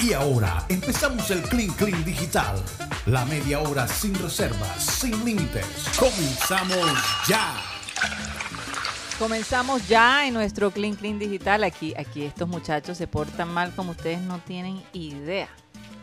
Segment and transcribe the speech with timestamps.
[0.00, 2.56] Y ahora empezamos el Clean Clean Digital.
[3.06, 5.66] La media hora sin reservas, sin límites.
[5.98, 6.86] Comenzamos
[7.28, 7.54] ya.
[9.18, 11.64] Comenzamos ya en nuestro Clean Clean Digital.
[11.64, 15.48] Aquí, aquí estos muchachos se portan mal como ustedes no tienen idea.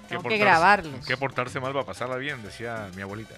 [0.07, 1.05] Tengo que portarse- grabarlos.
[1.05, 3.35] Que portarse mal para pasarla bien, decía mi abuelita.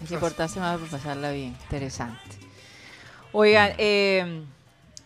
[0.00, 1.56] Hay que portarse mal para pasarla bien.
[1.62, 2.36] Interesante.
[3.32, 4.42] Oigan, eh,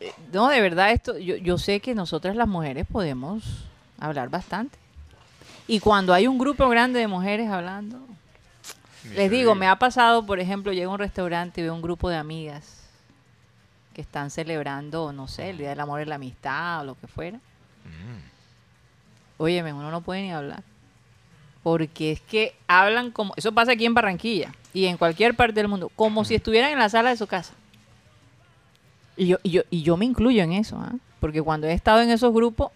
[0.01, 3.67] eh, no, de verdad, esto, yo, yo sé que nosotras las mujeres podemos
[3.99, 4.79] hablar bastante.
[5.67, 7.99] Y cuando hay un grupo grande de mujeres hablando,
[9.05, 11.83] Ni les digo, me ha pasado, por ejemplo, llego a un restaurante y veo un
[11.83, 12.79] grupo de amigas
[13.93, 17.07] que están celebrando, no sé, el Día del Amor y la Amistad o lo que
[17.07, 17.37] fuera.
[17.37, 18.29] Mm.
[19.39, 20.63] Óyeme, uno no puede ni hablar.
[21.63, 23.35] Porque es que hablan como...
[23.37, 25.91] Eso pasa aquí en Barranquilla y en cualquier parte del mundo.
[25.95, 27.55] Como si estuvieran en la sala de su casa.
[29.17, 30.93] Y yo, y yo, y yo me incluyo en eso, ¿ah?
[31.21, 32.71] Porque cuando he estado en esos grupos,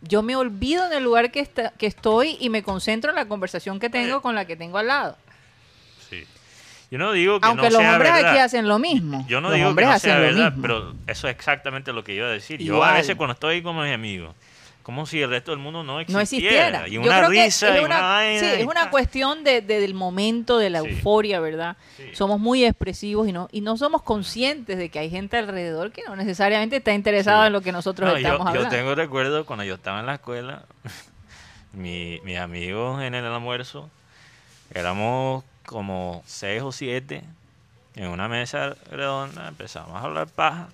[0.00, 3.26] yo me olvido en el lugar que, está- que estoy y me concentro en la
[3.26, 5.16] conversación que tengo con la que tengo al lado.
[6.08, 6.24] Sí.
[6.90, 8.30] Yo no digo que Aunque no los sea hombres verdad.
[8.30, 9.24] aquí hacen lo mismo.
[9.28, 10.62] Yo no los digo que no hacen sea lo verdad, mismo.
[10.62, 12.60] pero eso es exactamente lo que iba a decir.
[12.60, 12.90] Yo Igual.
[12.90, 14.34] a veces cuando estoy con mis amigos,
[14.88, 16.16] como si el resto del mundo no existiera.
[16.18, 16.88] no existiera.
[16.88, 18.40] Y Yo una creo que risa es y una, una vaina.
[18.40, 20.86] sí, es una cuestión de, de- del momento, de la Sí.
[20.88, 21.76] euforia, ¿verdad?
[21.98, 22.04] Sí.
[22.14, 26.04] Somos muy expresivos y no y no somos conscientes de que hay gente alrededor que
[26.06, 27.46] no necesariamente está interesada Sí.
[27.48, 28.70] en lo que nosotros No, estamos yo, yo hablando.
[28.74, 30.62] tengo recuerdo cuando yo estaba en la escuela,
[31.74, 33.90] mi- mis amigos en el almuerzo,
[34.74, 37.22] éramos como seis o siete
[37.94, 40.68] en una mesa redonda, empezamos a hablar paja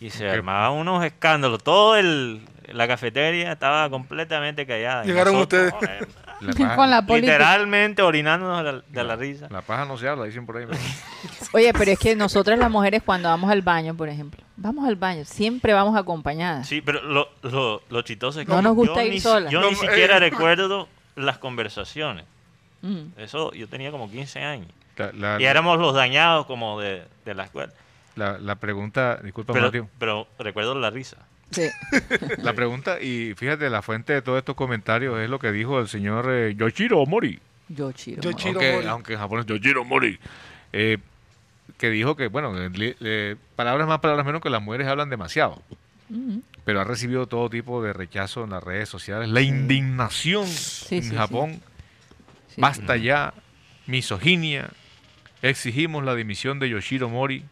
[0.00, 1.62] y se armaban unos escándalos.
[1.62, 2.40] Todo el,
[2.72, 5.04] la cafetería estaba completamente callada.
[5.04, 5.98] Llegaron nosotros, ustedes.
[6.04, 6.08] joder,
[6.40, 7.32] La paja, Con la política.
[7.34, 9.48] literalmente orinándonos de la, de la risa.
[9.50, 10.64] la paja no se habla, dicen por ahí.
[10.66, 10.78] pero-
[11.52, 14.96] Oye, pero es que nosotras las mujeres cuando vamos al baño, por ejemplo, vamos al
[14.96, 16.66] baño, siempre vamos acompañadas.
[16.68, 19.22] Sí, pero lo, lo, lo chistoso es que No nos yo gusta ir ni, si-
[19.24, 19.50] sola.
[19.50, 22.24] yo No, ni eh, siquiera recuerdo las conversaciones.
[22.82, 23.18] Mm.
[23.18, 24.68] Eso yo tenía como 15 años.
[24.96, 27.72] La, la- Y éramos los dañados como de, de la escuela.
[28.16, 31.16] la- la pregunta, disculpa, Pero, pero recuerdo la risa.
[31.50, 31.68] Sí.
[32.42, 35.88] La pregunta, y fíjate, la fuente de todos estos comentarios es lo que dijo el
[35.88, 37.40] señor eh, Yoshiro Mori.
[37.68, 38.20] Yo chiro.
[38.22, 38.86] Yo mo- Chiro aunque, Mori.
[38.86, 40.18] aunque en japonés Yoshiro Mori.
[40.72, 40.98] eh,
[41.78, 45.62] que dijo que, bueno, eh, palabras más, palabras menos, que las mujeres hablan demasiado.
[46.64, 49.28] Pero ha recibido todo tipo de rechazo en las redes sociales.
[49.28, 51.14] La indignación Sí, en sí.
[51.14, 51.60] Japón.
[52.48, 52.60] Sí.
[52.60, 53.32] Basta ya.
[53.86, 54.70] Misoginia.
[55.42, 57.44] Exigimos la dimisión de Yoshiro Mori.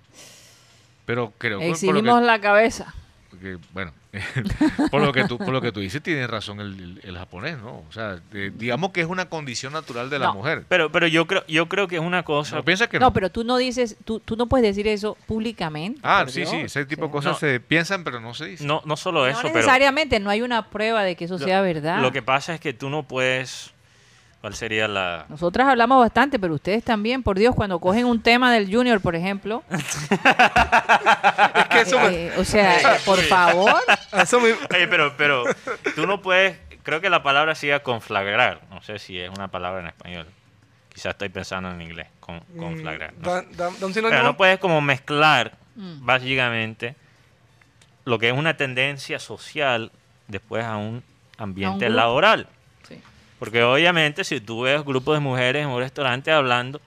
[1.06, 2.94] Pero creo que Exhibimos que, la cabeza.
[3.36, 3.92] Que, bueno,
[4.90, 7.58] por lo que tú, por lo que tú dices, tienes razón el, el- el japonés,
[7.58, 7.84] ¿no?
[7.88, 10.34] O sea, eh, digamos que es una condición natural de la No.
[10.34, 10.64] mujer.
[10.68, 12.56] Pero, pero yo creo yo creo que es una cosa.
[12.56, 13.12] ¿No piensas que No, no?
[13.12, 16.00] pero tú no dices, tú, tú no puedes decir eso públicamente.
[16.02, 16.64] Ah, sí, sí, Dios.
[16.64, 18.66] ese tipo O de cosas se piensan, pero no se dicen.
[18.66, 21.44] No, no solo No eso, pero necesariamente, no hay una prueba de que eso lo-
[21.44, 22.00] sea verdad.
[22.00, 23.72] lo que pasa es que tú no puedes.
[24.40, 25.26] ¿Cuál sería la.?
[25.28, 29.16] Nosotras hablamos bastante, pero ustedes también, por Dios, cuando cogen un tema del Junior, por
[29.16, 29.64] ejemplo.
[31.54, 33.74] Es que eso me- eh, o sea, por favor.
[34.12, 35.44] eso me- Oye, pero, pero
[35.94, 36.56] tú no puedes.
[36.82, 38.60] Creo que la palabra sería conflagrar.
[38.70, 40.26] No sé si es una palabra en español.
[40.92, 42.06] Quizás estoy pensando en inglés.
[42.20, 43.12] Con, conflagrar.
[43.18, 43.30] no sé.
[43.30, 46.04] Da, da- da un Pero no puedes como mezclar Mm.
[46.04, 46.96] básicamente
[48.04, 49.92] lo que es una tendencia social
[50.26, 51.04] después a un
[51.36, 52.48] ambiente laboral.
[53.38, 56.80] Porque obviamente si tú ves grupos de mujeres en un restaurante hablando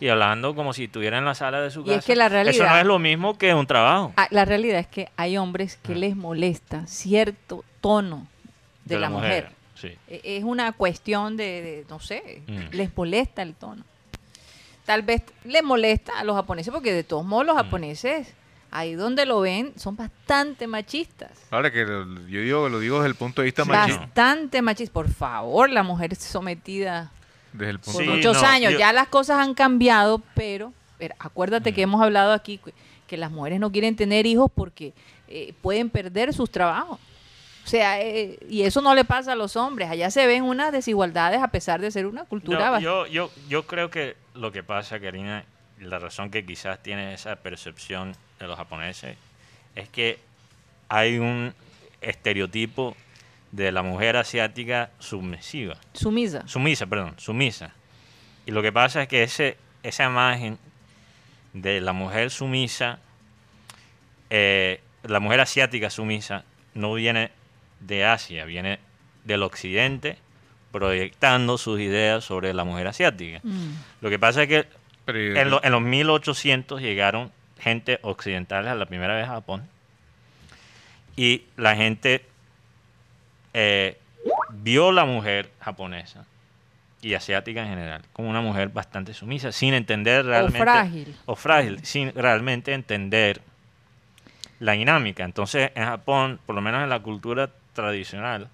[0.00, 2.26] y hablando como si estuvieran en la sala de su Y casa, es que la
[2.42, 5.76] eso no es lo mismo que un trabajo Ah, la realidad es que hay hombres
[5.82, 8.26] que les molesta cierto tono
[8.84, 9.50] de, la, mujer.
[9.74, 9.88] Sí.
[10.08, 12.58] E- Es una cuestión de, de, no sé, Mm.
[12.74, 13.84] les molesta el tono.
[14.86, 17.58] Tal vez les molesta a los japoneses porque de todos modos los Mm.
[17.58, 18.32] japoneses,
[18.70, 21.30] ahí donde lo ven, son bastante machistas.
[21.50, 24.00] Ahora que lo- yo digo, lo digo desde el punto de vista machista.
[24.02, 24.92] Bastante machistas.
[24.92, 27.10] Por favor, la mujer sometida
[27.52, 28.72] Desde el punto por Sí, muchos no, años.
[28.74, 31.74] yo- Ya las cosas han cambiado, pero, pero acuérdate Mm.
[31.74, 32.74] que hemos hablado aquí que-
[33.06, 34.92] que las mujeres no quieren tener hijos porque
[35.30, 36.98] eh, pueden perder sus trabajos.
[37.64, 39.90] O sea, eh, y eso no le pasa a los hombres.
[39.90, 43.66] Allá se ven unas desigualdades a pesar de ser una cultura No, yo, yo, yo
[43.66, 45.44] creo que lo que pasa, Karina,
[45.80, 49.16] la razón que quizás tiene esa percepción de los japoneses
[49.74, 50.18] es que
[50.88, 51.54] hay un
[52.00, 52.96] estereotipo
[53.52, 55.76] de la mujer asiática submisiva.
[55.94, 56.46] sumisa.
[56.46, 57.72] Sumisa, perdón, sumisa.
[58.46, 60.58] Y lo que pasa es que ese, esa imagen
[61.52, 62.98] de la mujer sumisa,
[64.30, 66.44] eh, la mujer asiática sumisa,
[66.74, 67.30] no viene
[67.80, 68.78] de Asia, viene
[69.24, 70.18] del occidente
[70.72, 73.40] proyectando sus ideas sobre la mujer asiática.
[73.42, 73.70] Mm.
[74.00, 74.66] Lo que pasa es que
[75.12, 79.66] Pero, en, lo- en los 1800 llegaron gente occidental a la primera vez a Japón
[81.16, 82.24] y la gente
[83.54, 83.98] eh,
[84.50, 86.24] vio la mujer japonesa
[87.00, 90.58] y asiática en general como una mujer bastante sumisa, sin entender realmente...
[90.60, 91.16] frágil.
[91.26, 93.40] O frágil, sin realmente entender
[94.60, 95.24] la dinámica.
[95.24, 98.48] Entonces, en Japón, por lo menos en la cultura tradicional,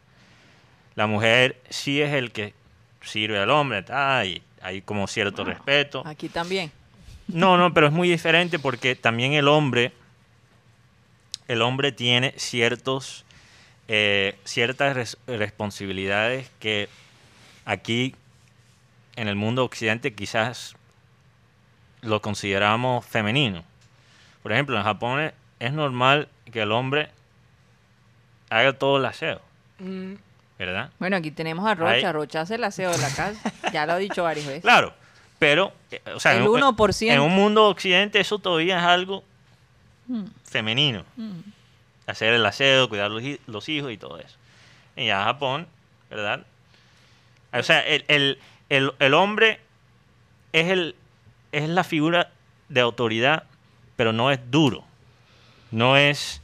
[0.94, 2.54] la mujer sí es el que
[3.00, 6.02] sirve al hombre, ta, y hay como cierto respeto.
[6.06, 6.72] Aquí también.
[7.28, 9.92] No, no, pero es muy diferente porque también el hombre,
[11.48, 13.24] el hombre tiene ciertos,
[13.88, 16.88] eh, ciertas res- responsabilidades que
[17.66, 18.14] aquí
[19.16, 20.74] en el mundo occidente quizás
[22.00, 23.64] lo consideramos femenino.
[24.42, 27.10] Por ejemplo, en Japón es- es normal que el hombre
[28.50, 29.40] haga todo el aseo,
[29.78, 30.14] Mm,
[30.58, 30.90] ¿verdad?
[30.98, 32.08] Bueno, aquí tenemos a Rocha.
[32.08, 32.12] Ahí.
[32.12, 33.52] Rocha hace el aseo de la casa.
[33.72, 34.62] Ya lo he dicho varias veces.
[34.62, 34.94] Claro,
[35.38, 37.12] pero, eh, o sea, El en un- 1%.
[37.12, 39.24] En un mundo occidente eso todavía es algo
[40.06, 40.24] Mm.
[40.44, 41.04] femenino.
[41.16, 41.32] Mm.
[42.06, 44.36] Hacer el aseo, cuidar los, los hijos y todo eso.
[44.96, 45.66] Y ya Japón,
[46.10, 46.44] ¿verdad?
[47.52, 49.60] O sea, el, el- el- el hombre
[50.52, 50.94] es, el,
[51.52, 52.30] es la figura
[52.68, 53.44] de autoridad,
[53.96, 54.84] pero no es duro.
[55.70, 56.42] No es...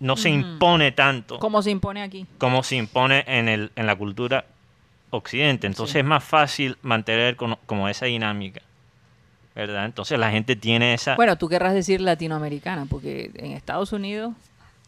[0.00, 2.26] No se impone tanto Como se impone aquí.
[2.38, 4.44] como se impone en, el, en la cultura
[5.10, 5.66] occidente.
[5.66, 5.98] Entonces Sí.
[5.98, 8.62] es más fácil mantener como, como esa dinámica,
[9.54, 9.84] ¿verdad?
[9.84, 11.16] Entonces la gente tiene esa...
[11.16, 14.32] Bueno, tú querrás decir latinoamericana, porque en Estados Unidos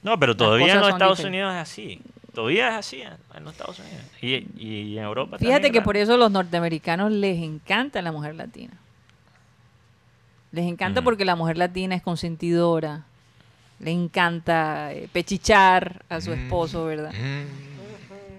[0.02, 1.44] no, pero todavía en los Estados diferentes.
[1.46, 2.00] Unidos es así.
[2.34, 4.00] Todavía es así en los Estados Unidos.
[4.20, 8.10] Y, y en Europa Fíjate también, que por eso a los norteamericanos les encanta la
[8.10, 8.72] mujer latina.
[10.50, 13.04] Les encanta porque la mujer latina es consentidora.
[13.82, 16.20] Le encanta eh, pechichar a Mm.
[16.22, 17.12] su esposo, ¿verdad?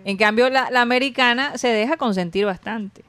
[0.06, 3.04] En cambio, la, la americana se deja consentir bastante.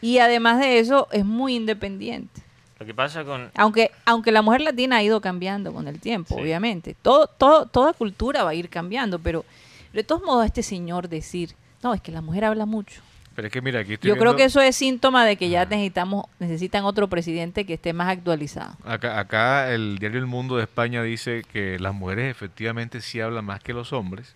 [0.00, 2.42] Y además de eso, es muy independiente.
[2.78, 3.50] Lo que pasa con...
[3.56, 6.40] Aunque, aunque la mujer latina ha ido cambiando con el tiempo, Sí.
[6.40, 6.94] obviamente.
[7.02, 9.44] Todo, todo, toda cultura va a ir cambiando, pero
[9.92, 13.00] de todos modos este señor decir, no, es que la mujer habla mucho.
[13.38, 15.64] Pero es que mira, aquí estoy Yo creo que eso es síntoma de que ya
[15.64, 18.76] necesitamos, necesitan otro presidente que esté más actualizado.
[18.84, 23.44] Acá, acá el diario El Mundo de España dice que las mujeres efectivamente sí hablan
[23.44, 24.34] más que los hombres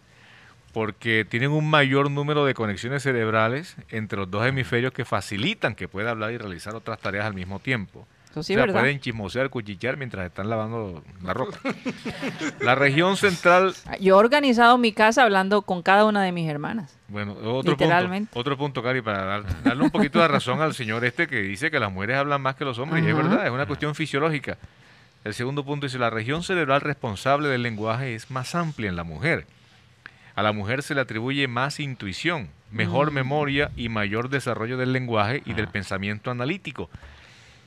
[0.72, 5.88] porque tienen un mayor número de conexiones cerebrales entre los dos hemisferios que facilitan que
[5.88, 8.06] pueda hablar y realizar otras tareas al mismo tiempo.
[8.32, 8.80] Eso sí, o sea, ¿verdad?
[8.80, 11.58] pueden chismosear, cuchichear mientras están lavando la ropa.
[12.60, 16.96] la región central, Yo he organizado mi casa hablando con cada una de mis hermanas.
[17.08, 18.28] bueno, otro Literalmente.
[18.32, 21.42] punto, otro punto, Cari, para dar- darle un poquito de razón al señor este que
[21.42, 23.94] dice que las mujeres hablan más que los hombres, y es verdad, es una cuestión
[23.94, 24.56] fisiológica.
[25.24, 29.04] El segundo punto dice, la región cerebral responsable del lenguaje es más amplia en la
[29.04, 29.46] mujer.
[30.34, 33.14] A la mujer se le atribuye más intuición, mejor Mm.
[33.14, 36.88] memoria y mayor desarrollo del lenguaje y del pensamiento analítico.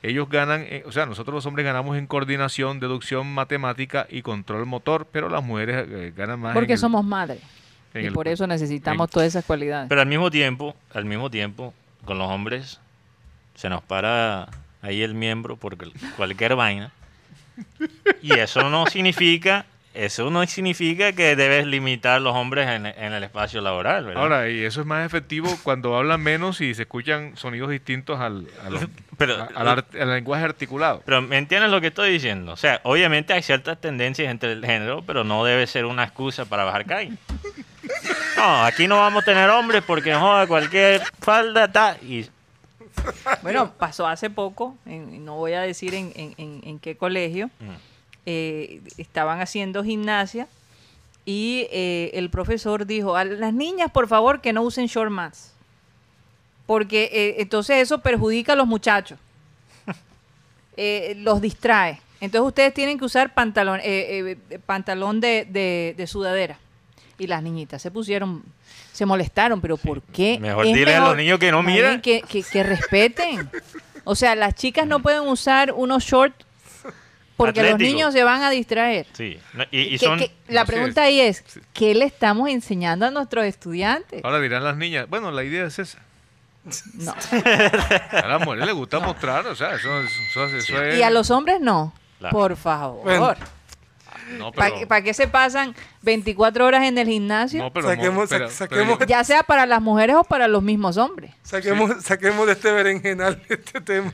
[0.07, 4.65] Ellos ganan, eh, o sea, nosotros los hombres ganamos en coordinación, deducción matemática y control
[4.65, 7.39] motor, pero las mujeres eh, ganan más en Porque el- somos madres.
[7.93, 9.87] en Y el- por eso necesitamos en- todas esas cualidades.
[9.89, 11.73] Pero al mismo tiempo, al mismo tiempo,
[12.05, 12.79] con los hombres
[13.55, 14.49] se nos para
[14.81, 16.91] ahí el miembro por cual- cualquier vaina.
[18.21, 23.23] Y eso no significa, eso no significa que debes limitar los hombres en, en el
[23.23, 24.21] espacio laboral, ¿verdad?
[24.21, 28.47] Ahora, y eso es más efectivo cuando hablan menos y se escuchan sonidos distintos al,
[28.65, 28.87] a los-
[29.17, 31.01] Pero- a- al, art- al lenguaje articulado.
[31.05, 32.51] Pero ¿me entiendes lo que estoy diciendo?
[32.53, 36.45] O sea, obviamente hay ciertas tendencias entre el género, pero no debe ser una excusa
[36.45, 37.13] para bajar calle.
[38.37, 42.27] No, aquí no vamos a tener hombres porque joda cualquier falda ta y
[43.41, 47.47] Bueno, pasó hace poco, en- no voy a decir en, en- en- en qué colegio,
[47.59, 47.69] Mm.
[48.25, 50.47] eh, estaban haciendo gimnasia
[51.25, 55.53] y eh, el profesor dijo, a las niñas por favor que no usen short más,
[56.65, 59.17] porque eh, entonces eso perjudica a los muchachos,
[60.77, 62.01] Eh, los distrae.
[62.19, 66.57] Entonces ustedes tienen que usar pantalón, eh, eh, pantalón de, de- de sudadera.
[67.17, 68.43] Y las niñitas se pusieron,
[68.91, 70.37] se molestaron, pero ¿por qué?
[70.39, 72.01] Mejor dile a los niños que no miran.
[72.01, 73.49] Que, que- que respeten.
[74.03, 76.45] O sea, las chicas no pueden usar unos shorts
[77.37, 79.07] porque los niños se van a distraer.
[79.13, 81.59] sí, no, y, son que- la no pregunta ahí es, sí.
[81.73, 84.23] ¿qué le estamos enseñando a nuestros estudiantes?
[84.25, 85.99] Ahora dirán las niñas, bueno, la idea es esa.
[86.95, 87.13] No.
[88.11, 90.97] A las mujeres les gusta mostrar, o sea, eso, eso- eso es...
[90.97, 91.93] Y a los hombres no.
[92.19, 92.35] Claro.
[92.35, 93.03] Por favor.
[93.03, 93.35] Bueno.
[94.39, 97.61] No, ¿Para qué se pasan 24 horas en el gimnasio?
[97.61, 100.63] no, pero, Saquemos- pero- sa- pero- saquemos- Ya sea para las mujeres o para los
[100.63, 101.31] mismos hombres.
[101.43, 104.11] Saquemos, saquemos de este berenjenal este tema.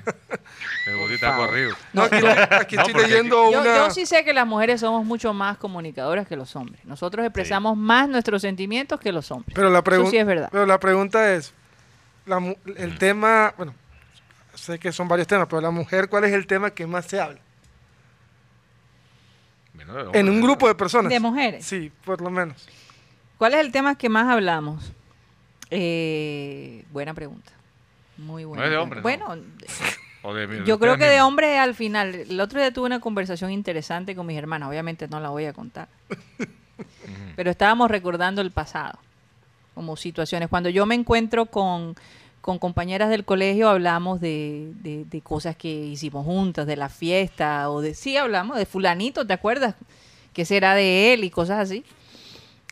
[0.86, 1.74] Me corrido.
[1.94, 3.76] No, aquí, aquí No, estoy porque leyendo Yo, una.
[3.76, 6.84] yo sí sé que las mujeres somos mucho más comunicadoras que los hombres.
[6.84, 9.54] Nosotros expresamos más nuestros sentimientos que los hombres.
[9.56, 10.50] Pero la Eso pregunta sí es verdad.
[10.52, 11.54] Pero la pregunta es,
[12.26, 13.74] la mu- el tema, bueno,
[14.56, 17.20] sé que son varios temas, pero la mujer, ¿cuál es el tema que más se
[17.20, 17.40] habla?
[19.74, 21.10] Bueno, de En un hombres, grupo de personas.
[21.12, 21.66] De mujeres.
[21.66, 22.68] Sí, por lo menos.
[23.38, 24.92] ¿Cuál es el tema que más hablamos?
[25.70, 27.52] Eh, buena pregunta.
[28.18, 28.66] Muy buena.
[28.66, 29.00] es de pregunta.
[29.02, 29.26] hombres, ¿no?
[29.28, 29.46] Bueno,
[30.24, 31.28] O de- de yo creo que de mismos.
[31.30, 32.14] hombre al final.
[32.14, 34.70] El otro día tuve una conversación interesante con mis hermanas.
[34.70, 35.88] Obviamente no la voy a contar.
[37.36, 39.00] Pero estábamos recordando el pasado.
[39.82, 40.48] Como situaciones.
[40.48, 41.96] Cuando yo me encuentro con,
[42.40, 47.68] con compañeras del colegio, hablamos de, de- cosas que hicimos juntas, de la fiesta.
[47.72, 47.96] O de.
[47.96, 49.74] Sí, hablamos de Fulanito, ¿te acuerdas?
[50.34, 51.24] ¿Qué será de él?
[51.24, 51.84] Y cosas así.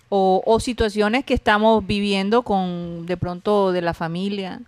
[0.10, 4.62] O, o situaciones que estamos viviendo con, de pronto, de la familia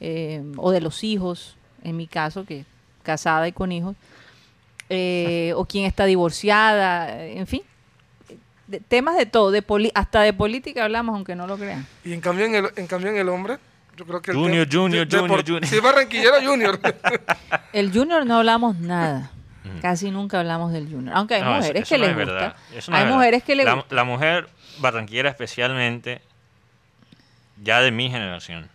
[0.00, 2.64] eh, o de los hijos, en mi caso, que
[3.02, 3.96] casada y con hijos,
[4.88, 7.60] eh, o quien está divorciada, en fin,
[8.66, 11.86] de- temas de todo, de poli- hasta de política hablamos, aunque no lo crean.
[12.04, 13.58] Y en cambio en el, en cambio en el hombre,
[13.96, 15.66] yo creo que el Junior, junior, de- junior, junior.
[15.66, 16.78] Sí, barranquillero junior.
[17.72, 19.30] El junior no hablamos nada.
[19.82, 21.14] Casi nunca hablamos del junior.
[21.16, 22.32] Aunque hay No, mujeres eso que no les es gusta.
[22.32, 22.56] verdad.
[22.74, 23.94] Eso no hay mujeres que les la, gusta.
[23.94, 26.20] la mujer barranquera especialmente,
[27.62, 28.68] ya de mi generación,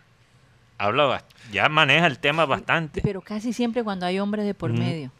[0.77, 3.01] habla, ya maneja el tema bastante.
[3.01, 4.79] Pero casi siempre cuando hay hombres de por Mm.
[4.79, 5.11] medio.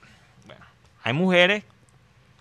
[1.03, 1.63] Hay mujeres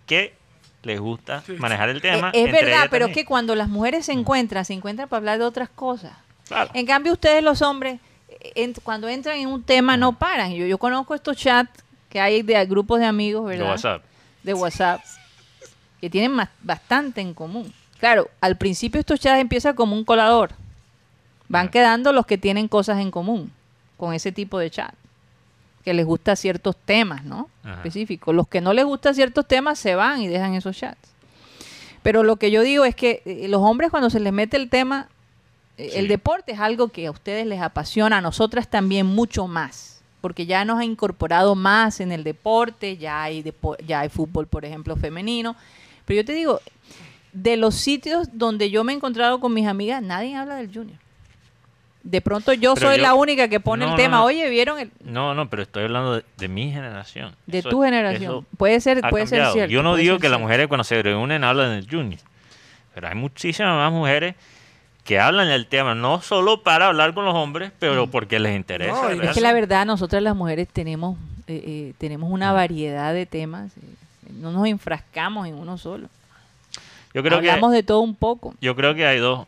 [0.07, 0.35] que
[0.83, 2.31] les gusta manejar el tema.
[2.35, 5.39] Eh, es verdad, pero es que cuando las mujeres se encuentran, se encuentran para hablar
[5.39, 6.13] de otras cosas.
[6.49, 6.71] Claro.
[6.75, 8.01] En cambio, ustedes los hombres,
[8.55, 10.53] en- cuando entran en un tema no paran.
[10.53, 13.73] Yo, yo conozco estos chats que hay de grupos de amigos, de ¿verdad?
[13.73, 14.03] WhatsApp.
[14.43, 15.01] De WhatsApp,
[16.01, 17.73] que tienen más- bastante en común.
[17.99, 20.53] Claro, al principio estos chats empiezan como un colador.
[21.49, 23.53] Van quedando los que tienen cosas en común
[23.97, 24.95] con ese tipo de chat.
[25.85, 27.49] Que les gusta ciertos temas, ¿no?
[27.65, 27.75] Ajá.
[27.77, 28.35] Específicos.
[28.35, 31.09] Los que no les gustan ciertos temas se van y dejan esos chats.
[32.03, 34.69] Pero lo que yo digo es que eh, los hombres cuando se les mete el
[34.71, 35.09] tema,
[35.79, 40.01] eh, el deporte es algo que a ustedes les apasiona, a nosotras también mucho más,
[40.21, 44.47] porque ya nos ha incorporado más en el deporte, ya hay, depo- ya hay fútbol,
[44.47, 45.57] por ejemplo, femenino.
[46.07, 46.61] Pero yo te digo,
[47.33, 50.99] de los sitios donde yo me he encontrado con mis amigas, nadie habla del junior.
[52.03, 54.25] De pronto yo Pero soy yo- la única que pone No, el tema, no.
[54.25, 57.35] oye, ¿vieron el, No, no, pero estoy hablando de, de mi generación.
[57.47, 58.47] de Eso- tu generación?
[58.57, 59.71] Puede ser, puede ser cierto.
[59.71, 62.19] Yo no digo que las mujeres cuando se reúnen hablan del junior,
[62.95, 64.35] pero hay muchísimas más mujeres
[65.05, 68.11] que hablan del tema, no solo para hablar con los hombres, pero Mm.
[68.11, 69.13] porque les interesa.
[69.13, 73.73] Es que la verdad, nosotras las mujeres tenemos, eh, eh, tenemos una variedad de temas.
[73.77, 73.81] eh,
[74.39, 76.09] no nos enfrascamos en uno solo.
[77.13, 78.55] yo creo que Hablamos de todo un poco.
[78.61, 79.47] yo creo que hay dos,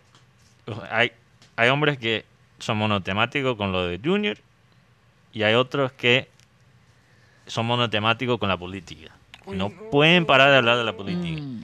[0.91, 1.13] hay
[1.55, 2.25] hay hombres que
[2.63, 4.39] son monotemáticos con lo de junior
[5.33, 6.29] y hay otros que
[7.47, 9.11] son monotemáticos con la política.
[9.47, 11.41] No pueden parar de hablar de la política.
[11.43, 11.63] Mm.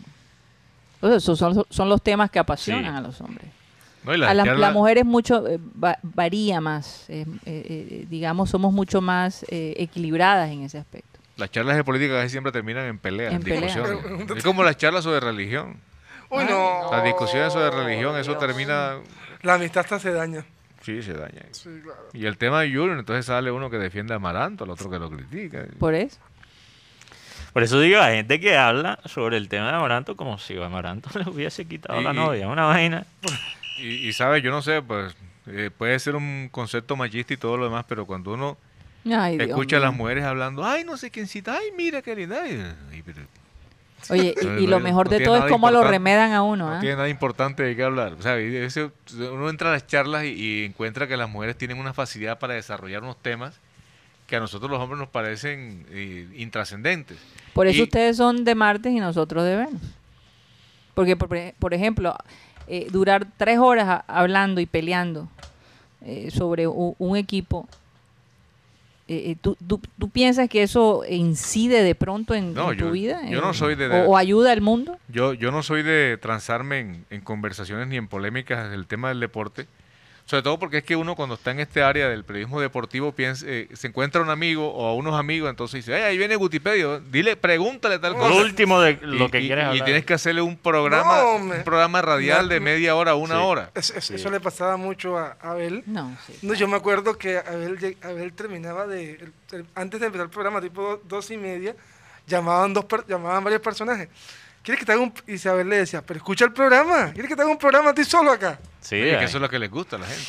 [0.94, 2.98] Entonces, esos son, son los temas que apasionan Sí.
[2.98, 3.46] a los hombres.
[4.02, 8.50] No, A las charlas- la mujeres mucho eh, va- varía más, eh, eh, eh, digamos,
[8.50, 11.20] somos mucho más eh, equilibradas en ese aspecto.
[11.36, 13.98] Las charlas de política casi siempre terminan en peleas, En discusiones.
[14.36, 15.76] Es como las charlas sobre religión.
[16.30, 16.90] Uy, no.
[16.90, 18.40] Las discusiones sobre religión, eso Dios.
[18.40, 18.96] termina...
[19.42, 20.44] La amistad hasta se daña.
[20.82, 21.42] Sí, se daña.
[21.52, 22.08] Sí, claro.
[22.12, 24.98] Y el tema de Junior, entonces sale uno que defiende a Amaranto, el otro que
[24.98, 25.66] lo critica.
[25.78, 26.18] Por eso.
[27.52, 31.10] Por eso digo, hay gente que habla sobre el tema de Amaranto como si Amaranto
[31.18, 32.48] le hubiese quitado Y- la novia.
[32.48, 33.04] Una vaina.
[33.80, 35.14] Y, y sabes, yo no sé, pues
[35.46, 38.58] eh, puede ser un concepto machista y todo lo demás, pero cuando uno
[39.08, 39.86] Ay, Dios escucha a mío.
[39.88, 42.42] las mujeres hablando, ay, no sé quiéncita, ay, mira qué linda.
[42.42, 43.20] Ay, pero
[44.10, 46.68] Oye, No, y, lo no mejor de todo es cómo lo remedan a uno.
[46.70, 46.80] no ¿ah?
[46.80, 48.14] tiene nada importante de qué hablar.
[48.18, 48.90] O sea, ese-
[49.30, 52.54] uno entra a las charlas y, y encuentra que las mujeres tienen una facilidad para
[52.54, 53.58] desarrollar unos temas
[54.26, 57.18] que a nosotros los hombres nos parecen eh, intrascendentes.
[57.54, 59.82] Por eso Y- ustedes son de martes y nosotros de Venus.
[60.94, 62.14] Porque, por, ejemplo,
[62.66, 65.28] eh, durar tres horas a- hablando y peleando
[66.02, 67.68] eh, sobre u- un equipo,
[69.08, 72.84] eh, eh, ¿tú, tú, tú piensas que eso incide de pronto en, No, en tu
[72.86, 73.20] yo- vida?
[73.28, 74.98] yo En- no soy de- O, o ayuda al mundo?
[75.08, 79.20] Yo, yo no soy de transarme en, en conversaciones ni en polémicas del tema del
[79.20, 79.66] deporte,
[80.28, 83.46] sobre todo porque es que uno cuando está en este área del periodismo deportivo piensa,
[83.48, 87.00] eh, se encuentra un amigo o a unos amigos, entonces dice, "Ay, ahí viene Gutipedio,
[87.00, 88.28] dile, pregúntale tal cosa.
[88.28, 89.84] Lo último de Y- lo que y, quieres y hablar.
[89.86, 93.42] tienes que hacerle un programa, No, un programa radial No, de media hora, una Sí.
[93.42, 93.70] hora.
[93.74, 95.82] Eso, le pasaba mucho a Abel.
[95.86, 96.34] No, sí.
[96.42, 99.12] No, yo me acuerdo que Abel, Abel terminaba de.
[99.12, 101.74] el- el- antes de empezar el programa, tipo do- dos y media,
[102.26, 104.08] llamaban, dos per- llamaban varios personajes.
[104.68, 105.14] ¿Quieres que te haga un.?
[105.26, 107.10] Y si Abel le decía, pero escucha el programa.
[107.14, 108.60] ¿Quieres que te haga un programa a ti solo acá?
[108.82, 109.24] Sí, Oye, que ay.
[109.24, 110.22] eso es lo que les gusta a la gente.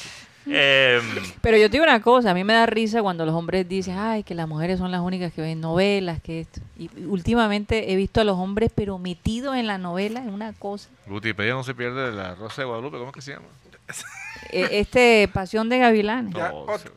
[0.52, 1.04] Em,
[1.42, 3.98] Pero yo te digo una cosa, a mí me da risa cuando los hombres dicen,
[4.00, 6.62] ay, que las mujeres son las únicas que ven novelas, que esto.
[6.78, 10.90] Y últimamente he visto a los hombres, pero metidos en la novela, en una cosa.
[11.06, 13.48] Gutipedia no se pierde de la Rosa de Guadalupe, ¿cómo es que se llama?
[14.52, 16.34] Eh, este, Pasión de Gavilanes.
[16.34, 16.54] Ya,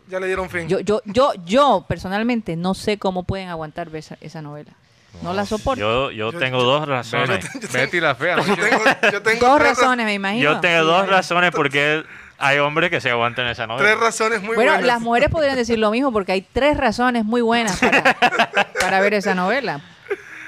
[0.09, 0.69] ya le dieron fin.
[0.69, 4.73] Yo, yo, yo, yo personalmente no sé cómo pueden aguantar ver esa, esa novela.
[5.21, 5.79] No la soporto.
[5.81, 7.45] yo, yo Yo- tengo yo- dos razones.
[7.55, 8.37] Betty, Betty la fea.
[8.37, 8.47] ¿no?
[8.47, 10.43] yo tengo, yo tengo Dos tres razones, me imagino.
[10.55, 12.05] Yo tengo Sí, dos razones porque
[12.39, 13.95] hay hombres que se aguantan esa Tres novela.
[13.95, 14.87] razones muy bueno, buenas.
[14.87, 18.03] las mujeres podrían decir lo mismo porque hay tres razones muy buenas para,
[18.81, 19.81] para ver esa novela.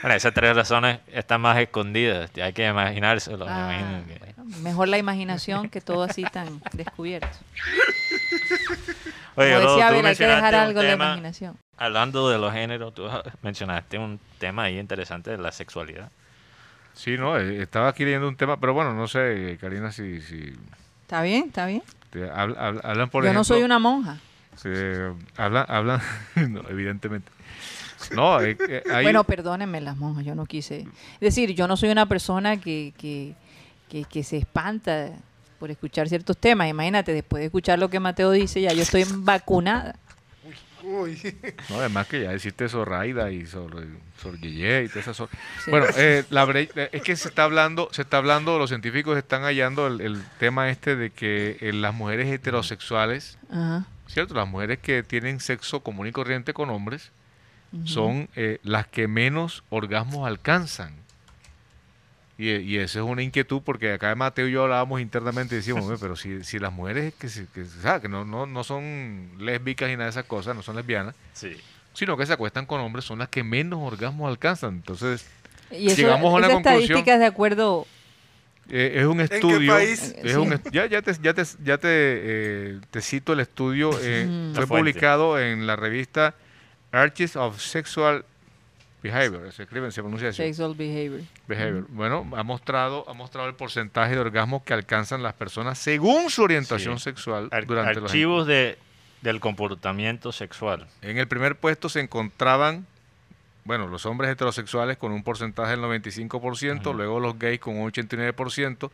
[0.03, 2.31] Bueno, esas tres razones están más escondidas.
[2.43, 3.47] Hay que imaginárselo.
[3.47, 7.29] me Ah, imagino que- bueno, mejor la imaginación que todo así tan descubierto.
[9.37, 11.57] Oye, Como decía Abel, hay que dejar algo a la tema- imaginación.
[11.77, 13.05] Hablando de los géneros, tú
[13.43, 16.11] mencionaste un tema ahí interesante de la sexualidad.
[16.95, 20.53] Sí, no, eh, estaba aquí leyendo un tema, pero bueno, no sé, Karina, si, si
[21.03, 21.45] ¿Está bien?
[21.49, 21.83] ¿Está bien?
[22.11, 23.33] te habl- habl- hablan por Yo ejemplo...
[23.41, 24.19] no soy una monja.
[24.57, 24.69] sí,
[25.37, 26.01] hablan, hablan,
[26.49, 27.33] no, evidentemente.
[28.15, 30.83] No, eh, eh, hay- Bueno, perdónenme las monjas, yo no quise.
[31.15, 33.35] Es decir, yo no soy una persona que, que,
[33.89, 35.11] que, que se espanta
[35.59, 36.69] por escuchar ciertos temas.
[36.69, 39.97] Imagínate, después de escuchar lo que Mateo dice, ya yo estoy vacunada.
[40.85, 41.19] Uy.
[41.71, 43.87] No, además que ya existe Zorraida y sobre
[44.41, 45.29] Yeye y todas esas.
[45.65, 45.71] Sí.
[45.71, 49.17] Bueno, eh, la bre- eh, es que se está hablando, se está hablando, los científicos
[49.17, 53.39] están hallando el, el tema este de que eh, las mujeres heterosexuales.
[54.07, 54.35] ¿cierto?
[54.35, 57.11] Las mujeres que tienen sexo común y corriente con hombres
[57.87, 60.95] son eh, las que menos orgasmos alcanzan.
[62.37, 65.85] Y, y esa es una inquietud porque acá Mateo y yo hablábamos internamente y decíamos,
[65.87, 69.31] "Oye, pero si, si las mujeres que, se- que, sea, que no, no, no son
[69.39, 71.53] lésbicas y nada de esas cosas, no son lesbianas, Sí.
[71.93, 74.75] sino que se acuestan con hombres, son las que menos orgasmos alcanzan.
[74.75, 75.25] Entonces,
[75.71, 77.05] Y eso, llegamos a una conclusión.
[77.05, 77.87] de acuerdo.
[78.69, 79.73] eh, es un qué estudio.
[79.75, 80.15] país?
[80.23, 83.91] Es un est- ya, ya te, ya te, ya te, eh, te cito el estudio.
[84.03, 84.91] eh, fue fuente.
[84.93, 86.35] publicado en la revista
[86.91, 88.25] Archives of Sexual
[89.05, 89.53] Behavior.
[89.53, 90.39] Se escribe, se pronuncia así.
[90.39, 91.21] Sexual behavior.
[91.47, 91.87] Behavior.
[91.91, 96.43] Bueno, ha mostrado, ha mostrado el porcentaje de orgasmos que alcanzan las personas según su
[96.43, 97.05] orientación Sí.
[97.05, 98.79] sexual Ar- durante los archivos de,
[99.21, 100.87] del comportamiento sexual.
[101.03, 102.87] En el primer puesto se encontraban,
[103.65, 106.93] bueno, los hombres heterosexuales con un porcentaje del 95%, Ajá.
[106.97, 108.91] luego los gays con un 89%,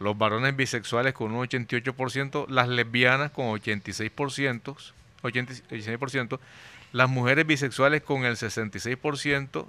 [0.00, 4.76] los varones bisexuales con un 88%, las lesbianas con 86%,
[5.22, 6.38] 86%,
[6.92, 9.68] las mujeres bisexuales con el 66%,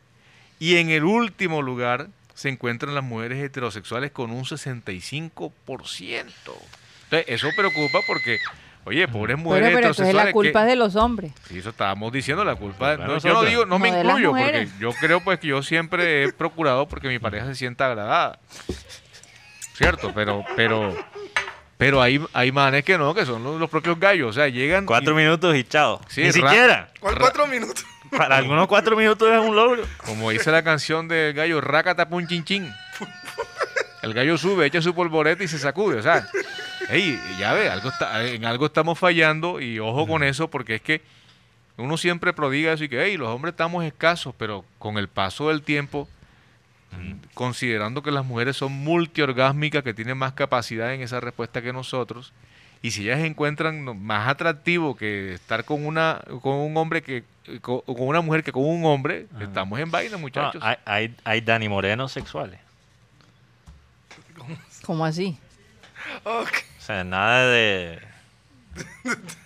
[0.59, 5.51] y en el último lugar se encuentran las mujeres heterosexuales con un 65%.
[7.03, 8.39] Entonces, eso preocupa porque,
[8.85, 10.15] oye, pobres Pero, mujeres pero entonces heterosexuales...
[10.25, 11.31] la que- culpa es de los hombres.
[11.47, 12.95] Sí, eso estábamos diciendo, la culpa.
[12.97, 15.39] Culpa de no, yo no digo, no me No, las incluyo, porque yo creo pues
[15.39, 18.39] que yo siempre he procurado porque mi pareja se sienta agradada.
[19.75, 20.93] Cierto, pero, pero,
[21.79, 24.31] pero hay, hay manes que no, que son los, los propios gallos.
[24.31, 24.85] O sea, llegan.
[24.85, 26.01] Cuatro y- minutos y chao.
[26.09, 26.89] Sí, Ni ra- siquiera.
[26.99, 27.85] ¿Cuál cuatro minutos?
[28.11, 29.83] Para algunos cuatro minutos es un logro.
[30.05, 32.73] Como dice la canción del gallo, rácata pun chin chin.
[34.01, 35.99] El gallo sube, echa su polvoreta y se sacude.
[35.99, 36.27] O sea,
[36.89, 40.81] ey, ya ve, algo está, en algo estamos fallando y ojo con eso porque es
[40.81, 41.01] que
[41.77, 45.47] uno siempre prodiga eso y que, hey, los hombres estamos escasos, pero con el paso
[45.49, 46.09] del tiempo,
[47.33, 52.33] considerando que las mujeres son multiorgásmicas, que tienen más capacidad en esa respuesta que nosotros,
[52.81, 57.23] y si ellas encuentran más atractivo que estar con una con un hombre que
[57.61, 59.43] con, con una mujer que con un hombre, Ajá.
[59.43, 60.61] estamos en vaina, No, muchachos.
[60.63, 62.59] hay, hay, hay Dani Moreno sexuales.
[64.83, 65.37] ¿Cómo así?
[66.23, 66.45] O
[66.79, 67.99] sea, nada de...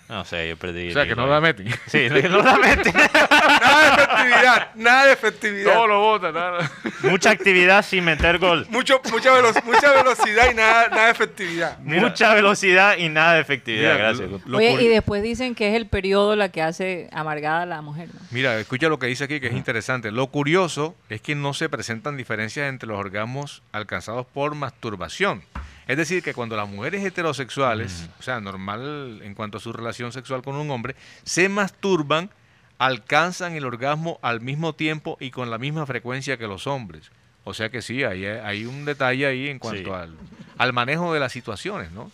[0.08, 0.90] No sé, yo perdí.
[0.90, 1.66] o sea, que no la meten.
[1.86, 2.92] Sí, no la meten.
[2.94, 5.72] Nada de efectividad, nada de efectividad.
[5.72, 6.34] Todo lo botan.
[6.34, 6.70] nada.
[7.02, 8.66] Mucha actividad sin meter gol.
[8.68, 11.78] Mucho, mucha, velo- mucha velocidad y nada, nada de efectividad.
[11.78, 12.02] Mira.
[12.02, 13.92] Mucha velocidad y nada de efectividad.
[13.94, 14.30] Mira, Gracias.
[14.30, 17.66] lo- lo Oye, y después dicen que es el periodo la que hace amargada a
[17.66, 18.08] la mujer.
[18.12, 18.20] ¿no?
[18.30, 20.12] Mira, escucha lo que dice aquí, que es interesante.
[20.12, 25.42] Lo curioso es que no se presentan diferencias entre los orgasmos alcanzados por masturbación.
[25.86, 30.12] Es decir, que cuando las mujeres heterosexuales, o sea, normal en cuanto a su relación
[30.12, 32.30] sexual con un hombre, se masturban,
[32.78, 37.10] alcanzan el orgasmo al mismo tiempo y con la misma frecuencia que los hombres.
[37.44, 39.90] O sea que sí, hay, hay un detalle ahí en cuanto Sí.
[40.02, 40.16] al,
[40.56, 42.10] al manejo de las situaciones, ¿no?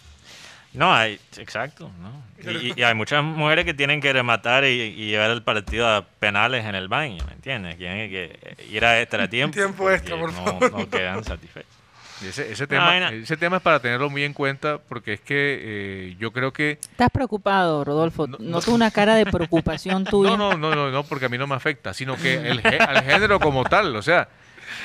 [0.73, 2.23] No, hay, exacto, ¿no?
[2.53, 6.05] Y, y hay muchas mujeres que tienen que rematar y, y llevar el partido a
[6.05, 7.77] penales en el baño, ¿me entiendes?
[7.77, 9.55] Tienen que ir a extra tiempo.
[9.55, 10.73] Tiempo extra, por no, favor.
[10.73, 11.80] No quedan satisfechos.
[12.23, 15.59] Ese, No, tema, ese tema es para tenerlo muy en cuenta porque es que
[16.11, 18.27] eh, yo creo que Estás preocupado, Rodolfo.
[18.27, 18.51] No, No, no.
[18.51, 20.31] Noto una cara de preocupación tuya.
[20.31, 23.03] No, no, no, no, no, porque a mí no me afecta, sino que el, al
[23.05, 24.29] género como tal, o sea,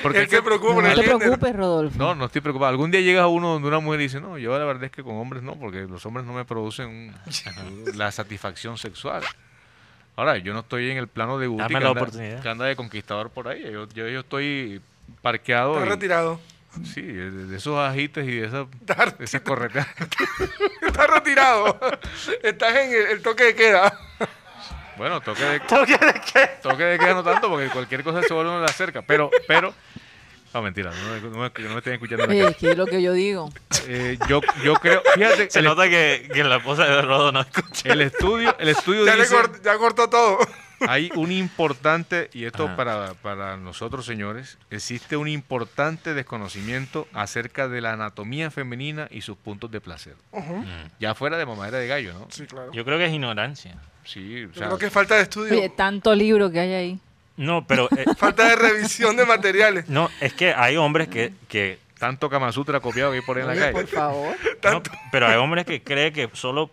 [0.01, 1.19] porque es que- preocupa por No el te género.
[1.19, 1.97] preocupes, Rodolfo.
[1.97, 2.69] no, no estoy preocupado.
[2.69, 5.03] Algún día llegas a uno donde una mujer dice, no, yo la verdad es que
[5.03, 9.23] con hombres no, porque los hombres no me producen un- la satisfacción sexual.
[10.17, 12.41] Ahora, yo no estoy en el plano de Guti Dame que anda, oportunidad.
[12.41, 13.63] que anda de conquistador por ahí.
[13.69, 14.79] Yo, yo, yo estoy
[15.21, 15.73] parqueado.
[15.73, 16.39] Está y- retirado.
[16.83, 18.67] Sí, de, de esos ajites y de esas,
[19.19, 19.87] esas correteas.
[20.81, 21.79] está retirado.
[22.43, 23.97] Estás en el, el toque de queda.
[24.97, 26.49] Bueno, toque de, ¿Toque de qué?
[26.61, 29.01] toque de queda no tanto porque cualquier cosa se vuelve una cerca.
[29.01, 29.73] Pero, pero
[30.53, 32.77] No, mentira, no, me- no me- no me estén escuchando en la es que es
[32.77, 33.49] lo que yo digo.
[33.87, 37.41] Eh, yo, yo creo, fíjate, Se el, nota que, que la esposa de Rodo no
[37.41, 37.91] escucha.
[37.91, 40.39] el estudio, el estudio Ya, le dice, cort- ya cortó todo.
[40.87, 42.75] Hay un importante, y esto Ajá.
[42.75, 49.37] para, para nosotros señores, existe un importante desconocimiento acerca de la anatomía femenina y sus
[49.37, 50.15] puntos de placer.
[50.33, 50.63] Mm.
[50.99, 52.27] Ya fuera de mamadera de gallo, ¿no?
[52.29, 52.71] Sí, claro.
[52.73, 53.75] Yo, creo que es ignorancia.
[54.03, 55.53] Sí, o sea, creo que es falta de estudio.
[55.57, 56.99] Oye, tanto libro que hay ahí.
[57.37, 59.89] No, pero eh, Falta de revisión de materiales.
[59.89, 63.41] no, es que hay hombres que, que tanto Kama Sutra copiado que hay por ahí
[63.41, 63.73] en la Oye, calle.
[63.73, 64.35] por favor.
[64.63, 66.69] no, pero hay hombres que creen que solo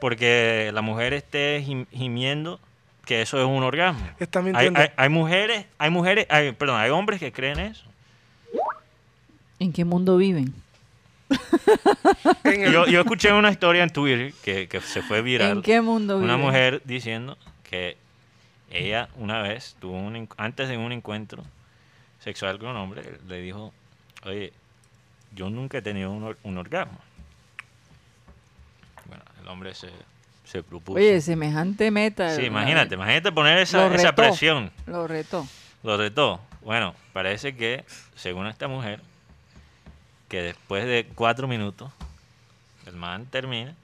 [0.00, 2.60] porque la mujer esté gim- gimiendo
[3.08, 4.06] que eso es un orgasmo.
[4.20, 7.84] Está Hay, hay- hay mujeres, hay mujeres, hay- perdón, hay hombres que creen eso.
[9.58, 10.52] ¿En qué mundo viven?
[12.44, 15.56] Yo, yo escuché una historia en Twitter que, que se fue viral.
[15.58, 16.30] ¿En qué mundo viven?
[16.30, 17.96] Una mujer diciendo que
[18.70, 21.42] ella una vez tuvo un antes de un encuentro
[22.22, 23.72] sexual con un hombre le dijo
[24.26, 24.52] oye
[25.34, 26.98] yo nunca he tenido un, or- un orgasmo
[29.06, 29.88] bueno el hombre se,
[30.50, 32.34] se propuso Oye, semejante meta.
[32.34, 34.14] sí imagínate imagínate poner esa, Lo esa retó.
[34.22, 35.46] presión Lo retó.
[35.82, 37.84] lo retó bueno parece que
[38.16, 39.00] según esta mujer
[40.28, 41.90] que después de cuatro minutos
[42.86, 43.74] el man termina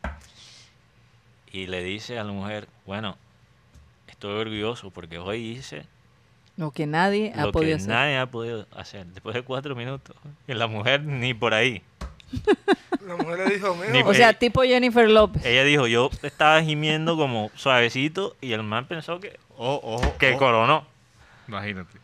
[1.53, 3.17] y le dice a la mujer bueno
[4.09, 5.85] estoy orgulloso porque hoy hice
[6.57, 7.89] Lo que nadie ha podido que hacer.
[7.91, 10.17] nadie ha podido hacer después de cuatro minutos
[10.49, 11.83] y la mujer ni por ahí
[13.07, 15.45] La mujer le dijo, Ni- "Mijo, O sea, tipo Jennifer López.
[15.45, 20.31] ella dijo yo estaba gimiendo como suavecito y el man pensó que Ojo, ojo, que
[20.31, 20.39] ojo.
[20.39, 20.87] coronó
[21.49, 21.99] Imagínate.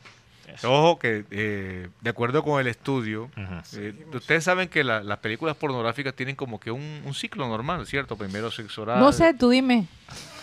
[0.63, 3.31] Ojo que, eh, de acuerdo con el estudio,
[3.77, 7.87] eh, ustedes saben que la- las películas pornográficas tienen como que un, un ciclo normal,
[7.87, 8.17] ¿cierto?
[8.17, 9.01] Primero sexo oral.
[9.01, 9.87] No sé, tú dime,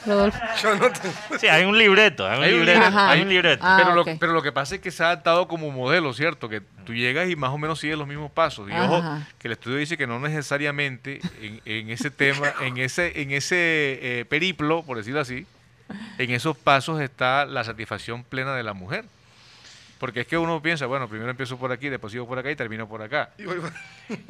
[0.06, 0.40] Rodolfo.
[0.64, 1.38] yo no te...
[1.40, 3.00] sí hay un libreto hay un Hay un libreto libreto.
[3.00, 5.48] hay un libreto Ah, pero, lo, pero lo que pasa es que se ha adaptado
[5.48, 6.50] como modelo, ¿cierto?
[6.50, 8.70] Que tú llegas y más o menos sigues los mismos pasos.
[8.70, 9.04] Y ojo,
[9.38, 13.56] que el estudio dice que no necesariamente en, en ese tema, en ese, en ese
[14.22, 15.46] eh, periplo, por decirlo así,
[16.18, 19.06] en esos pasos está la satisfacción plena de la mujer.
[20.00, 22.56] Porque es que uno piensa, bueno, primero empiezo por aquí, después sigo por acá y
[22.56, 23.32] termino por acá.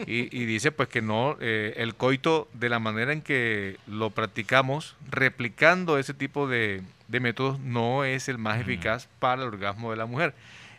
[0.05, 4.95] y dice pues que no, eh, el coito de la manera en que lo practicamos,
[5.09, 9.97] replicando ese tipo de, de métodos, no es el más eficaz para el orgasmo de
[9.97, 10.33] la mujer.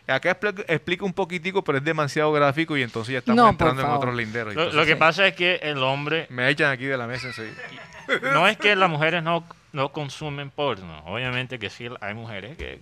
[0.07, 3.83] Acá expli- explica un poquitico, pero es demasiado gráfico y entonces ya estamos No, entrando
[3.83, 4.55] en otros linderos.
[4.73, 7.61] lo, que pasa es que el hombre Me echan aquí de la mesa enseguida.
[8.33, 11.03] no es que las mujeres no, no consumen porno.
[11.05, 12.79] Obviamente que sí, hay mujeres que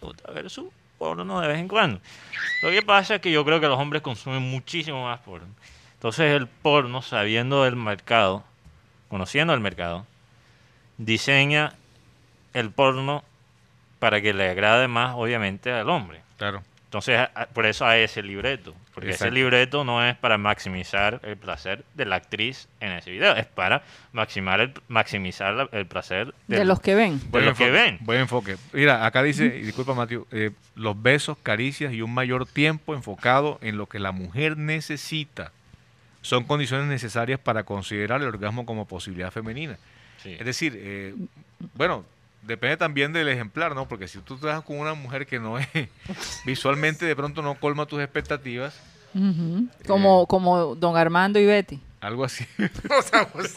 [0.00, 1.98] gusta ver su porno de vez en cuando.
[2.62, 5.48] Lo que pasa es que yo creo que los hombres consumen muchísimo más porno.
[5.94, 8.44] Entonces el porno, sabiendo del mercado,
[9.08, 10.06] conociendo el mercado,
[10.98, 11.72] diseña
[12.52, 13.24] el porno
[13.98, 16.20] para que le agrade más, obviamente, al hombre.
[16.36, 16.62] Claro.
[16.90, 17.20] Entonces,
[17.52, 18.74] por eso hay ese libreto.
[18.92, 23.36] Porque ese libreto no es para maximizar el placer de la actriz en ese video,
[23.36, 27.20] es para maximar el, maximizar la- el placer De los que ven.
[27.30, 27.98] de los que ven.
[28.00, 28.56] Buen enfoque.
[28.72, 33.58] Mira, acá dice, y disculpa Mateo, eh, los besos, caricias y un mayor tiempo enfocado
[33.62, 35.52] en lo que la mujer necesita
[36.22, 39.78] son condiciones necesarias para considerar el orgasmo como posibilidad femenina.
[40.24, 40.36] Sí.
[40.38, 41.14] Es decir, eh,
[41.74, 42.04] bueno,
[42.42, 43.86] depende también del ejemplar, ¿no?
[43.88, 45.68] Porque si tú trabajas con una mujer que no es
[46.46, 48.74] visualmente de pronto no colma tus expectativas.
[49.86, 51.80] Como, como Don Armando y Betty.
[52.00, 52.46] algo así,
[53.32, 53.56] pues,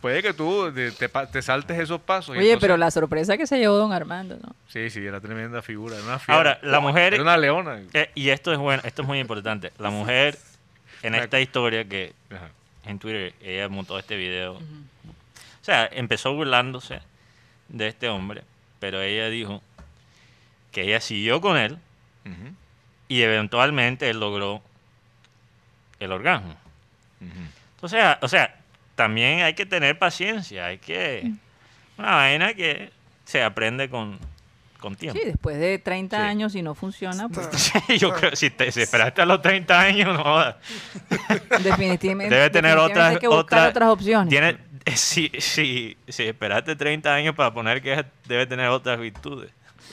[0.00, 2.30] puede que tú te, saltes esos pasos.
[2.30, 4.54] Oye, entonces- pero la sorpresa que se llevó Don Armando, ¿no?
[4.68, 5.96] Sí, sí, era tremenda figura.
[5.96, 6.36] Era una fiera.
[6.36, 7.80] Ahora, la mujer, Era una leona.
[7.94, 10.38] eh, y esto es bueno, esto es muy importante, la mujer
[11.02, 12.50] en esta historia que Ajá.
[12.84, 14.60] en Twitter ella montó este video,
[15.66, 17.00] sea, empezó burlándose
[17.68, 18.42] de este hombre,
[18.78, 19.62] pero ella dijo
[20.72, 21.78] que ella siguió con él
[23.08, 24.62] y eventualmente él logró
[26.00, 26.54] el orgasmo.
[27.20, 27.30] ujú.
[27.76, 28.54] Entonces, a- o sea,
[28.94, 31.30] también hay que tener paciencia, hay que...
[31.98, 32.90] Una vaina que
[33.24, 34.18] se aprende con,
[34.80, 35.18] con tiempo.
[35.18, 36.22] Sí, después de 30 Sí.
[36.22, 37.48] años y no funciona, pues
[37.98, 40.42] Yo creo que si, te, si esperaste a los 30 años, no
[41.62, 44.28] definitivamente, Debe tener definitivamente otras, hay que buscar otras, otras opciones.
[44.28, 44.58] Tiene,
[44.94, 49.50] si, si, si esperaste 30 años para poner que debe tener otras virtudes.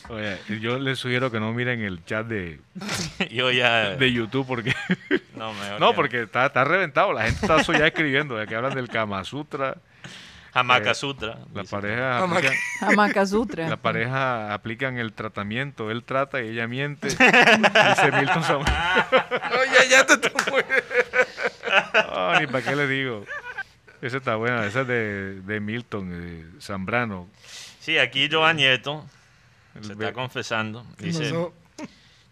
[0.09, 2.59] Oye, yo les sugiero que no miren el chat de,
[3.31, 3.95] Yo ya...
[3.95, 4.73] de YouTube porque
[5.35, 7.13] no, mejor no que porque está, está reventado.
[7.13, 9.77] La gente está eso ya escribiendo, de que hablan del Kama Sutra.
[10.55, 11.39] Hamaka eh, Sutra.
[11.53, 13.67] La pareja aplican, Hamaka Sutra.
[13.67, 15.89] la pareja aplican el tratamiento.
[15.89, 17.07] Él trata y ella miente.
[17.07, 18.67] Dice Milton Samuel.
[18.67, 20.57] no, ya, ya te tomó.
[22.39, 23.25] Ni para qué le digo.
[24.05, 24.65] Esa está buena.
[24.65, 27.27] Esa es de, de Milton, de Zambrano.
[27.79, 29.05] Sí, aquí Joan Nieto
[29.75, 30.85] El se está confesando.
[30.99, 31.53] Dice, No,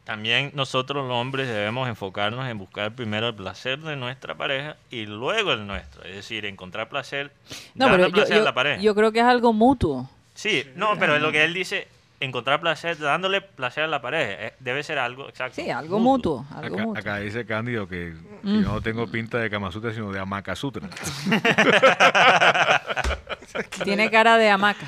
[0.04, 5.06] también nosotros los hombres debemos enfocarnos en buscar primero el placer de nuestra pareja y
[5.06, 6.04] luego el nuestro.
[6.04, 7.32] Es decir, encontrar placer,
[7.76, 8.82] No, dando pero yo, placer a yo- la pareja.
[8.82, 10.10] yo creo que es algo mutuo.
[10.34, 11.88] sí, no, pero es lo que él dice,
[12.22, 14.48] encontrar placer, dándole placer a la pareja.
[14.48, 15.62] eh, Debe ser algo exacto.
[15.62, 16.46] Sí, algo mutuo.
[16.52, 17.00] algo Acá, mutuo.
[17.02, 18.64] acá dice Cándido que, que Mm.
[18.64, 20.88] yo no tengo pinta de Kama Sutra, sino de Amaka Sutra.
[23.84, 24.86] Tiene cara de hamaca.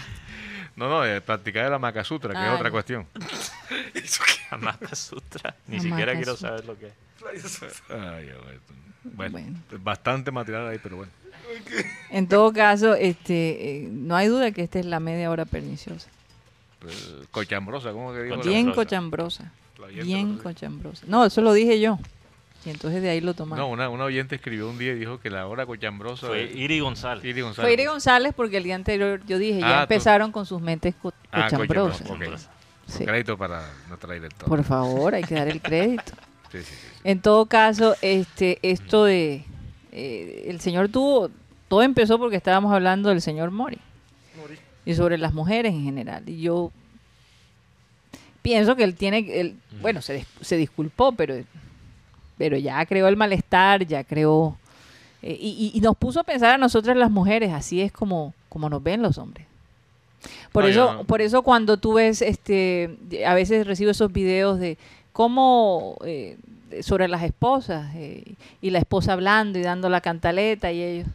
[0.75, 2.71] No, no, de practicar el Amaka Sutra, que Ah, es otra ya.
[2.71, 3.07] cuestión.
[4.49, 5.55] Amata Sutra.
[5.67, 6.49] Ni siquiera quiero Sutra.
[6.57, 6.93] saber lo que es.
[7.89, 8.59] Ay, bueno,
[9.03, 9.59] bueno, Bueno.
[9.83, 11.11] bastante material ahí, pero bueno.
[12.09, 16.09] En todo caso, este, eh, no hay duda que esta es la media hora perniciosa.
[16.83, 18.37] Pues, cochambrosa, ¿cómo que digo?
[18.43, 19.51] Bien Cochambrosa.
[20.03, 21.05] Bien cochambrosa.
[21.07, 21.97] No, eso lo dije yo.
[22.65, 23.69] Y entonces de ahí lo No, tomamos.
[23.71, 27.25] una, una oyente escribió un día y dijo que la hora cochambrosa Fue Iri González.
[27.25, 27.65] Iri González.
[27.67, 30.61] Fue Iri González porque el día anterior yo dije, ya Ah, tú- empezaron con sus
[30.61, 32.01] mentes co- Ah, cochambrosas.
[32.03, 32.53] cochambrosa, ok.
[32.87, 33.05] Sí.
[33.05, 34.47] Crédito para nuestra directora.
[34.47, 36.11] Por favor, hay que dar el crédito.
[36.51, 36.87] Sí, sí, sí.
[37.03, 39.43] En todo caso, este, esto de
[39.91, 41.31] eh, el señor tuvo,
[41.67, 43.79] todo empezó porque estábamos hablando del señor Mori.
[44.85, 46.27] Y sobre las mujeres en general.
[46.27, 46.71] Y yo
[48.41, 51.35] pienso que él tiene, él, bueno, se, se disculpó, pero,
[52.37, 54.57] pero ya creó el malestar, ya creó
[55.21, 58.69] eh, y, y- nos puso a pensar a nosotras las mujeres, así es como, como
[58.69, 59.47] nos ven los hombres.
[60.51, 64.77] Por No, eso, por eso cuando tú ves, este, a veces recibo esos videos de
[65.13, 66.37] cómo eh,
[66.81, 71.07] sobre las esposas eh, y la esposa hablando y dando la cantaleta y ellos,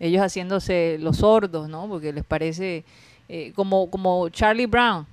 [0.00, 1.88] ellos haciéndose los sordos, ¿no?
[1.88, 2.84] Porque les parece
[3.28, 5.06] eh, como como Charlie Brown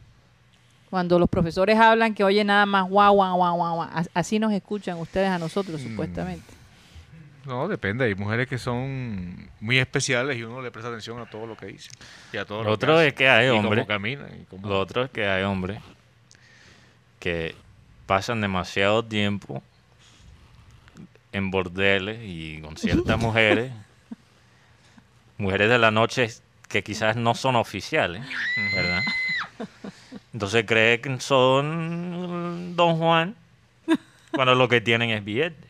[0.89, 3.89] cuando los profesores hablan que oye nada más guau guau guau guau, guau.
[3.93, 5.89] As- así nos escuchan ustedes a nosotros Mm.
[5.89, 6.53] supuestamente.
[7.45, 8.05] No, depende.
[8.05, 11.67] Hay mujeres que son muy especiales y uno le presta atención a todo lo que
[11.67, 11.89] dice.
[12.33, 14.25] Y a todo Lo lo otro hace, es que hay y hombres- cómo camina.
[14.41, 15.79] Y cómo- Lo otro es que hay hombres
[17.19, 17.55] que
[18.07, 19.61] pasan demasiado tiempo
[21.31, 23.71] en bordeles y con ciertas mujeres,
[25.37, 26.29] mujeres de la noche
[26.69, 28.21] que quizás no son oficiales,
[28.73, 29.03] ¿verdad?
[30.33, 33.35] Entonces cree que son Don Juan
[34.31, 35.65] cuando lo que tienen es billete.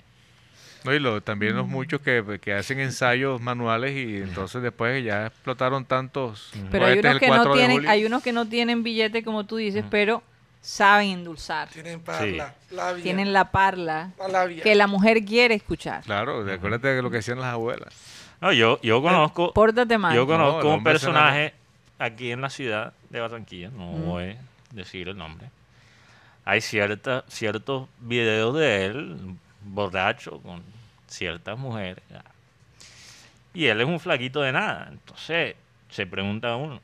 [0.84, 1.58] No, y lo- también Mm.
[1.58, 6.51] los muchos que, que hacen ensayos manuales y entonces después ya explotaron tantos.
[6.71, 9.23] Pero hay unos el que no 4 de tienen, hay unos que no tienen billete
[9.23, 10.21] como tú dices, pero
[10.62, 11.69] saben endulzar.
[11.69, 13.04] Tienen parla, labia.
[13.04, 14.63] Tienen la parla la labia.
[14.63, 16.04] que la mujer quiere escuchar.
[16.04, 17.93] Claro, de- acuérdate de lo que decían las abuelas.
[18.41, 20.13] No, yo, yo conozco, Pórtate mal.
[20.15, 21.53] yo No, conozco el un personaje
[21.99, 24.05] aquí en la ciudad de Barranquilla, no Mm.
[24.05, 24.37] voy a
[24.71, 25.49] decir el nombre.
[26.43, 29.17] Hay cierta, ciertos videos de él,
[29.61, 30.61] borracho, con
[31.07, 32.03] ciertas mujeres.
[33.53, 34.89] Y él es un flaquito de nada.
[34.91, 35.55] Entonces,
[35.89, 36.81] se pregunta uno,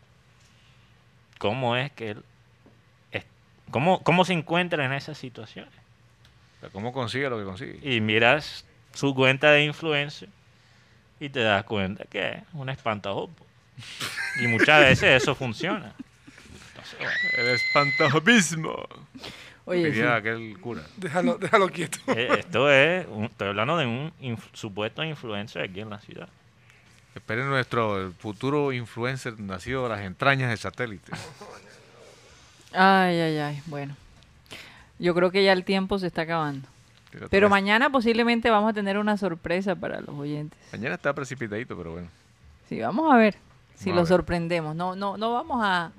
[1.37, 2.23] ¿cómo es que él...
[3.11, 3.25] es-
[3.71, 5.73] cómo, ¿Cómo se encuentra en esas situaciones?
[6.57, 7.79] O sea, ¿Cómo consigue lo que consigue?
[7.95, 10.29] Y miras su cuenta de influencer
[11.21, 13.45] y te das cuenta que es un espantajopo.
[14.41, 15.93] Y muchas veces eso funciona.
[16.69, 18.75] Entonces, bueno, El espantajobismo.
[19.65, 20.17] Oye, Diría sí.
[20.17, 20.81] aquel cura.
[20.97, 21.99] Déjalo, déjalo quieto.
[22.07, 26.27] eh, esto es, un- estoy hablando de un inf- supuesto influencer aquí en la ciudad.
[27.15, 31.12] Esperen nuestro futuro influencer nacido de las entrañas del satélite.
[32.73, 33.62] Ay, ay, ay.
[33.67, 33.95] Bueno,
[34.97, 36.67] yo creo que ya el tiempo se está acabando.
[37.30, 40.58] Pero mañana posiblemente vamos a tener una sorpresa para los oyentes.
[40.71, 42.08] Mañana está precipitadito, pero bueno.
[42.69, 43.36] Sí, vamos a ver
[43.76, 44.76] si Vamos lo sorprendemos.
[44.76, 45.91] No, no, no vamos a,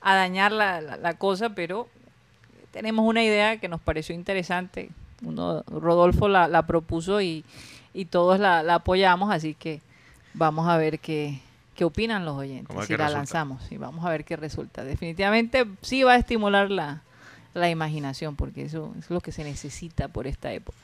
[0.00, 1.88] a dañar la, la- la cosa, pero
[2.72, 4.90] tenemos una idea que nos pareció interesante.
[5.22, 7.44] Uno, Rodolfo la, la propuso y,
[7.94, 9.80] y todos la, apoyamos, así que
[10.34, 11.40] vamos a ver qué,
[11.74, 13.08] qué opinan los oyentes si la resulta.
[13.10, 13.70] lanzamos.
[13.72, 14.84] Y vamos a ver qué resulta.
[14.84, 17.02] Definitivamente sí va a estimular la,
[17.54, 20.78] la imaginación, porque eso es lo que se necesita por esta época.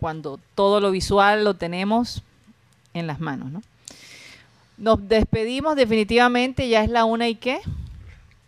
[0.00, 2.22] Cuando todo lo visual lo tenemos
[2.92, 3.62] en las manos, ¿no?
[4.76, 7.60] Nos despedimos definitivamente, ya es la una y qué,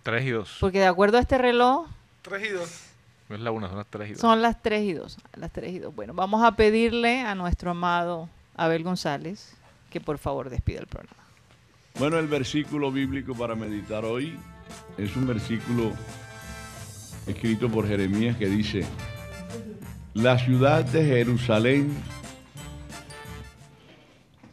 [0.02, 0.56] 3 y 2.
[0.60, 1.86] porque de acuerdo a este reloj
[2.22, 2.82] Tres y dos.
[3.28, 4.20] No es la 1, son las 3 y 2.
[4.20, 5.16] son las 3 y 2.
[5.36, 5.94] Las 3 y 2.
[5.94, 9.54] Bueno, vamos a pedirle a nuestro amado Abel González
[9.90, 11.22] que por favor despida el programa.
[11.98, 14.36] Bueno, el versículo bíblico para meditar hoy
[14.98, 15.92] es un versículo
[17.26, 18.84] escrito por Jeremías que dice,
[20.14, 21.90] la ciudad de Jerusalén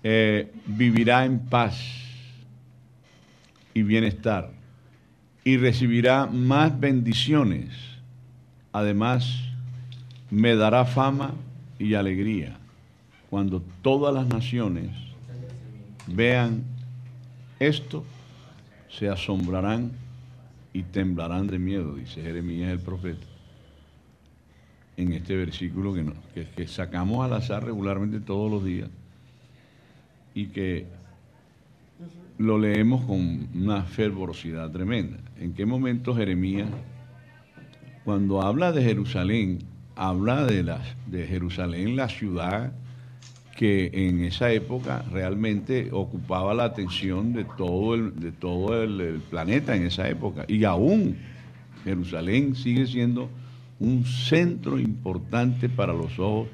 [0.03, 1.79] eh, vivirá en paz
[3.73, 4.51] y bienestar
[5.43, 7.69] y recibirá más bendiciones.
[8.71, 9.39] Además,
[10.29, 11.33] me dará fama
[11.79, 12.57] y alegría
[13.29, 14.91] cuando todas las naciones
[16.05, 16.63] vean
[17.59, 18.03] esto,
[18.89, 19.91] se asombrarán
[20.73, 23.25] y temblarán de miedo, dice Jeremías el profeta.
[24.97, 28.89] en este versículo que, que sacamos al azar regularmente todos los días
[30.35, 30.85] y que
[32.37, 35.17] lo leemos con una fervorosidad tremenda.
[35.39, 36.69] ¿En qué momento Jeremías,
[38.03, 39.59] cuando habla de Jerusalén,
[39.95, 42.73] habla de, las, de Jerusalén, la ciudad
[43.55, 49.19] que en esa época realmente ocupaba la atención de todo el, de todo el, el
[49.19, 50.45] planeta en esa época.
[50.47, 51.15] Y aún
[51.83, 53.29] Jerusalén sigue siendo
[53.79, 56.47] un centro importante para los ojos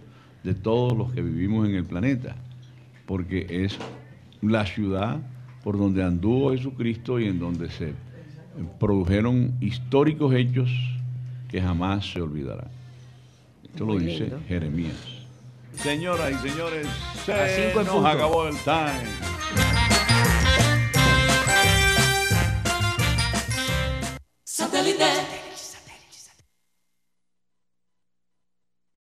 [0.43, 2.35] de todos los que vivimos en el planeta,
[3.05, 3.77] porque es
[4.41, 5.19] la ciudad
[5.63, 7.93] por donde anduvo Jesucristo y en donde se
[8.79, 10.69] produjeron históricos hechos
[11.49, 12.67] que jamás se olvidarán.
[13.63, 14.39] Esto lo dice lindo.
[14.47, 15.18] Jeremías.
[15.81, 16.87] Señoras y señores,
[17.25, 19.78] se nos acabó el time.